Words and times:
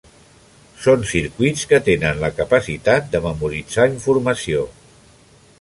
Són 0.85 1.03
circuits 1.11 1.67
que 1.73 1.81
tenen 1.89 2.23
la 2.25 2.31
capacitat 2.39 3.13
de 3.15 3.23
memoritzar 3.27 3.89
informació. 3.95 4.69